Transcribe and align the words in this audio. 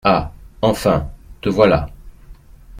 Ah! 0.03 0.31
enfin! 0.63 1.11
te 1.41 1.49
voilà? 1.49 1.85